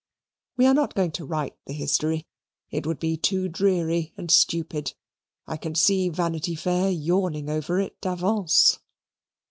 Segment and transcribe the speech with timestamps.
[0.57, 2.25] We are not going to write the history:
[2.71, 4.95] it would be too dreary and stupid.
[5.45, 8.79] I can see Vanity Fair yawning over it d'avance.